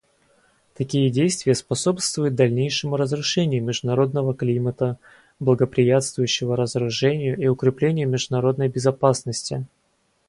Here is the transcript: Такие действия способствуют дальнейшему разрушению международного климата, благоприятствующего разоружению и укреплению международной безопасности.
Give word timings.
Такие 0.73 1.11
действия 1.11 1.53
способствуют 1.53 2.33
дальнейшему 2.33 2.97
разрушению 2.97 3.63
международного 3.63 4.33
климата, 4.33 4.97
благоприятствующего 5.39 6.55
разоружению 6.57 7.37
и 7.39 7.45
укреплению 7.45 8.09
международной 8.09 8.67
безопасности. 8.67 9.63